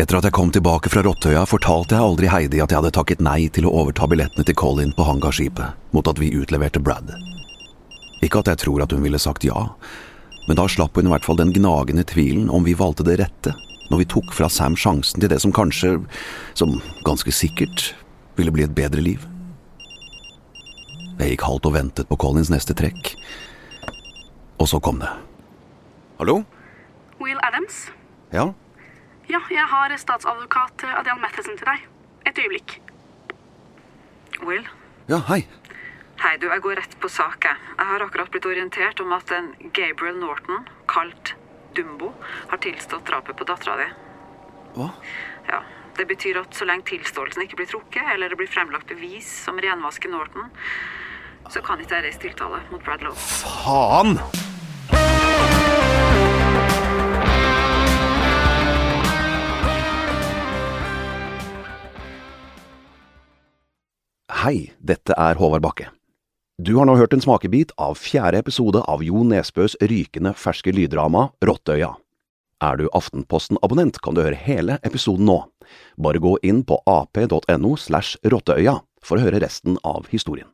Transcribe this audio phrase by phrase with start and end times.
[0.00, 3.20] Etter at jeg kom tilbake fra Rottøya, fortalte jeg aldri Heidi at jeg hadde takket
[3.20, 7.10] nei til å overta billettene til Colin på hangarskipet, mot at vi utleverte Brad.
[8.24, 9.66] Ikke at jeg tror at hun ville sagt ja,
[10.46, 13.52] men da slapp hun i hvert fall den gnagende tvilen om vi valgte det rette,
[13.90, 15.98] når vi tok fra Sam sjansen til det som kanskje,
[16.56, 17.90] som ganske sikkert,
[18.40, 19.28] ville bli et bedre liv.
[21.18, 23.12] Jeg gikk halvt og ventet på Collins neste trekk,
[24.56, 25.12] og så kom det.
[26.22, 26.40] Hallo?
[27.20, 27.90] Will Adams?
[28.32, 28.48] Ja?
[29.30, 31.84] Ja, jeg har statsadvokat Adrian Matheson til deg.
[32.26, 32.80] Et øyeblikk.
[34.42, 34.64] Will?
[35.10, 35.44] Ja, hei.
[36.20, 37.68] Hei, du, jeg går rett på sak, jeg.
[37.78, 41.34] Jeg har akkurat blitt orientert om at en Gabriel Norton, kalt
[41.76, 42.10] Dumbo,
[42.50, 43.86] har tilstått drapet på dattera di.
[44.74, 44.90] Hva?
[45.48, 45.62] Ja,
[45.96, 49.58] Det betyr at så lenge tilståelsen ikke blir trukket, eller det blir fremlagt bevis som
[49.60, 50.50] renvasker Norton,
[51.50, 53.18] så kan ikke jeg reise tiltale mot Brad Lowe.
[53.20, 54.16] Faen!
[64.40, 65.90] Hei, dette er Håvard Bakke.
[66.56, 71.26] Du har nå hørt en smakebit av fjerde episode av Jo Nesbøs rykende ferske lyddrama
[71.44, 71.90] Rottøya.
[72.64, 75.36] Er du Aftenposten-abonnent, kan du høre hele episoden nå.
[76.00, 80.48] Bare gå inn på ap.no slash rottøya for å høre resten av historien.